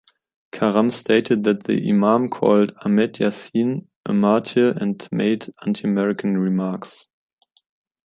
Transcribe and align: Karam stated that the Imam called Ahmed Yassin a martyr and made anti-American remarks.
Karam 0.51 0.89
stated 0.89 1.43
that 1.43 1.65
the 1.65 1.87
Imam 1.87 2.27
called 2.29 2.73
Ahmed 2.83 3.19
Yassin 3.19 3.85
a 4.03 4.11
martyr 4.13 4.69
and 4.81 5.07
made 5.11 5.53
anti-American 5.63 6.39
remarks. 6.39 7.05